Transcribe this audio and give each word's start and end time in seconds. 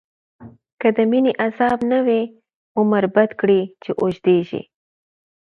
که 0.81 0.87
د 0.95 0.97
مینی 1.11 1.31
عذاب 1.45 1.79
نه 1.91 1.99
وی، 2.05 2.21
عمر 2.79 3.03
بد 3.15 3.31
کړی 3.39 3.61
چی 3.81 3.91
اوږدیږی 4.01 4.61